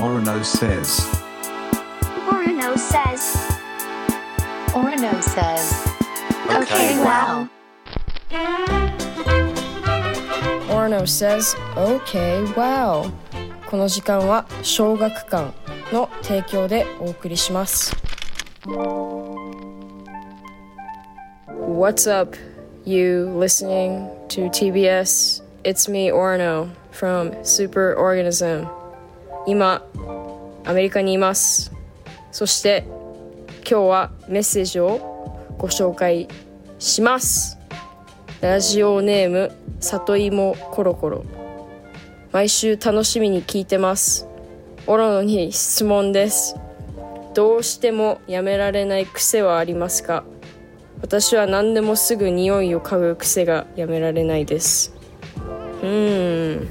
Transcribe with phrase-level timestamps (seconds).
[0.00, 1.00] Orono says.
[2.28, 3.36] Orono says.
[4.72, 5.96] Orono says.
[6.48, 7.48] Okay, wow.
[10.68, 13.10] Orno says, OK, wow.
[13.68, 15.52] この時間は小学館
[15.92, 17.94] の提供でお送りします。
[21.48, 22.36] What's up,
[22.84, 25.42] you listening to TBS?
[25.64, 28.68] It's me, Orno, from Super Organism.
[29.47, 29.83] 今、
[30.65, 31.71] アメリカにいます。
[32.31, 32.85] そして、
[33.69, 36.27] 今日はメッセージをご紹介
[36.79, 37.57] します。
[38.41, 41.23] ラジオネーム里芋コロコロ。
[42.31, 44.27] 毎週楽しみに聞いてます。
[44.87, 46.55] オロノに質問です。
[47.33, 50.23] どうしてもやめられない癖はありますか？
[51.01, 54.93] 私は何でもすぐ匂いを嗅ぐ癖がやめられないです。
[55.81, 56.69] うーん。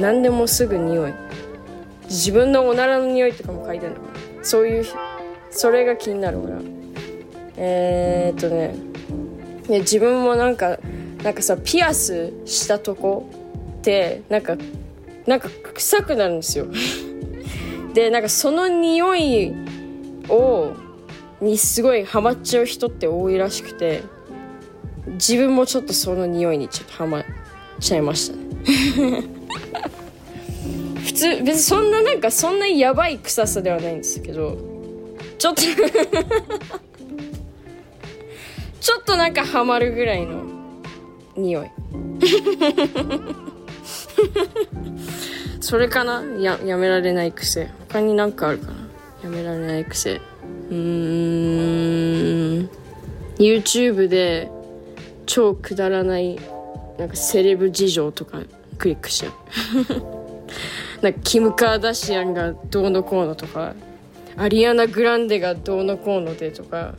[0.00, 1.14] 何でもすぐ匂い。
[2.04, 3.98] 自分のおならの匂いとかも嗅いでるの。
[4.42, 4.84] そういう
[5.50, 6.58] それが気になるから。
[7.56, 8.74] えー、っとね。
[9.68, 10.78] ね、自分もなんか
[11.22, 13.30] なんかさピアスしたとこ
[13.78, 14.56] ってなんか
[15.26, 16.66] なんか臭くなるんですよ。
[17.94, 19.54] でなんかその匂い
[20.28, 20.74] を
[21.40, 24.02] にすごいハマっちゃう人って多いらしくて
[25.12, 27.24] 自分もちょっとその匂いにちょっとハマっ
[27.80, 29.24] ちゃいましたね。
[31.04, 34.56] 普通別にそんななんかそんなやばい臭さではないんですけど。
[35.38, 35.62] ちょっと
[38.80, 40.42] ちょっとなんかハマるぐらいの
[41.36, 41.70] 匂い。
[45.60, 46.22] それかな？
[46.38, 47.70] ややめられない癖。
[47.88, 48.74] 他になんかあるかな？
[49.24, 50.14] やめられない癖。
[50.14, 52.70] うーん。
[53.38, 54.50] YouTube で
[55.26, 56.38] 超くだらない
[56.98, 58.40] なんかセレブ事情とか
[58.78, 59.32] クリックしちゃう。
[61.04, 63.74] なんかキム・カーダシアンがどうのこうのとか
[64.38, 66.94] アリアナ・グランデがどうのこうのでとか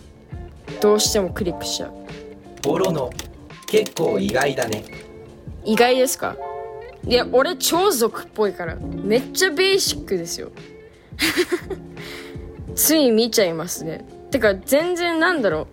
[0.80, 1.94] どうしてもクリックしちゃう。
[2.62, 3.10] ボロの
[3.68, 4.84] 結構意外だね。
[5.64, 6.38] 意外ですか？
[7.08, 10.52] いや俺超族っぽいからめっちゃベーシックですよ。
[12.76, 14.06] つい見ちゃいますね。
[14.30, 15.68] てか全然なんだろ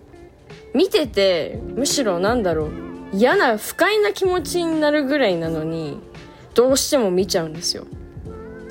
[0.73, 0.77] う。
[0.77, 2.69] 見ててむしろなんだろう。
[3.13, 5.99] 嫌な不快な気持ちになるぐらいなのに
[6.55, 7.85] どうしても見ちゃうんですよ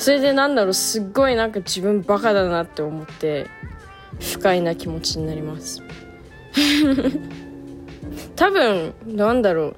[0.02, 3.46] それでなんだろうすっごいなんか自分バカだなって思って
[4.20, 5.80] 不快な気持ちになります。
[8.34, 9.74] 多分なんだろう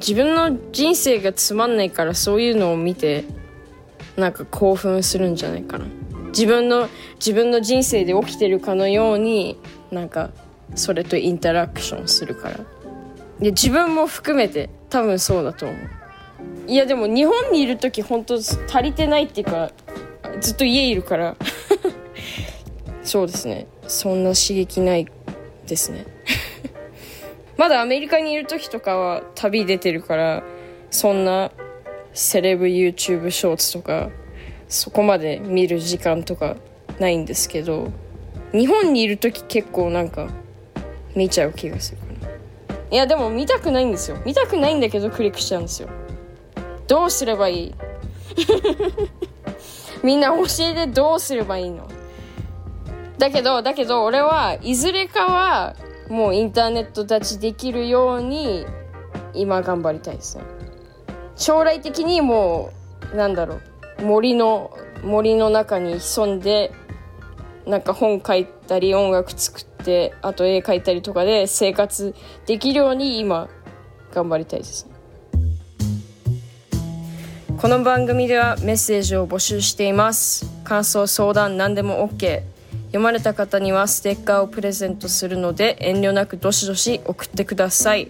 [0.00, 3.24] 自分の人生がつまんないからそういうのを見て
[4.18, 5.86] なんか興奮するんじゃないかな。
[6.28, 9.58] 自分の自分の人生で起きてるかのように
[9.90, 10.28] なんか
[10.74, 12.60] それとインタラクションするから。
[13.40, 16.03] で自分も含めて多分そうだと思う
[16.66, 19.70] いやでも日本にいる時本当足りてないっていうか
[20.40, 21.36] ずっと家いるから。
[23.04, 23.66] そうですね。
[23.86, 25.06] そんな刺激ない
[25.66, 26.06] ですね。
[27.56, 30.42] まだアメリカにいる時とかは旅出てるから
[30.90, 31.52] そんな
[32.12, 34.10] セレブ YouTube ショーツとか
[34.68, 36.56] そこまで見る時間とか
[36.98, 37.88] ないんですけど
[38.52, 40.28] 日本にいる時結構なんか
[41.14, 42.32] 見ちゃう気がするかな。
[42.90, 44.16] いやでも見たくないんですよ。
[44.24, 45.88] 見たくないんだけどクリックしちゃうんですよ。
[46.86, 47.74] どうすればいい？
[50.02, 51.88] みんな教えてどうすればいいの？
[53.18, 55.74] だけどだけど俺はいずれかは
[56.08, 58.66] もうインターネット立ちできるように
[59.32, 60.44] 今頑張りたいですね
[61.36, 62.70] 将来的にも
[63.12, 63.60] うなんだろう。
[64.02, 66.72] 森の森の中に潜んで
[67.64, 72.14] なんか本書いたり音楽作ってあと絵描いたりとかで生活
[72.46, 73.48] できるように今
[74.12, 74.93] 頑張りたいですね
[77.63, 82.43] この番組ではメッセージを募集しています感想相談何でも OK
[82.87, 88.09] 読まれた方にはステッカーをプレゼントするので遠慮なくどしどし送ってください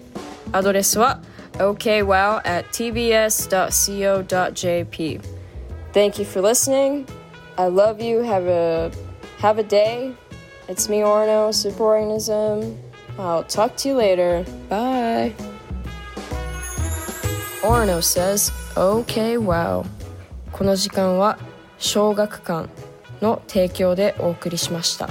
[0.51, 1.21] アドレスは
[1.53, 3.49] okwow at tbs.co.jp
[5.91, 7.07] Thank you for listening.
[7.57, 8.19] I love you.
[8.19, 8.91] Have a
[9.39, 10.13] have a day.
[10.67, 12.77] It's me Orno, Super Organism.
[13.17, 14.45] I'll talk to you later.
[14.69, 15.33] Bye.
[17.63, 19.84] Orno says, Okay, wow.
[20.50, 21.38] この時間は
[21.78, 22.68] 小学館
[23.22, 25.08] の提供でお送りしました。